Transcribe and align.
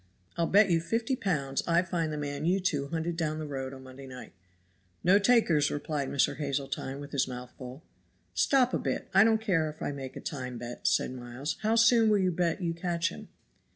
I'll 0.35 0.47
bet 0.47 0.71
you 0.71 0.81
fifty 0.81 1.15
pounds 1.15 1.61
I 1.67 1.83
find 1.83 2.11
the 2.11 2.17
man 2.17 2.43
you 2.43 2.59
two 2.59 2.87
hunted 2.87 3.15
down 3.15 3.37
the 3.37 3.45
road 3.45 3.71
on 3.71 3.83
Monday 3.83 4.07
night." 4.07 4.33
"No 5.03 5.19
takers," 5.19 5.69
replied 5.69 6.09
Mr. 6.09 6.37
Hazeltine 6.37 6.99
with 6.99 7.11
his 7.11 7.27
mouth 7.27 7.51
full. 7.55 7.83
"Stop 8.33 8.73
a 8.73 8.79
bit. 8.79 9.09
I 9.13 9.23
don't 9.23 9.37
care 9.41 9.69
if 9.69 9.79
I 9.79 9.91
make 9.91 10.15
a 10.15 10.19
time 10.19 10.57
bet," 10.57 10.87
said 10.87 11.13
Miles. 11.13 11.57
"How 11.61 11.75
soon 11.75 12.09
will 12.09 12.17
you 12.17 12.31
bet 12.31 12.63
you 12.63 12.73
catch 12.73 13.09
him?" 13.09 13.27